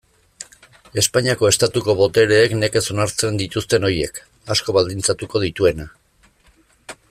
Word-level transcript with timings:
Espainiako 1.01 1.49
Estatuko 1.49 1.95
botereek 1.99 2.55
nekez 2.63 2.83
onartzen 2.95 3.37
dituzten 3.43 3.87
horiek, 3.89 4.19
asko 4.57 4.77
baldintzatuko 4.79 5.43
dituena. 5.47 5.89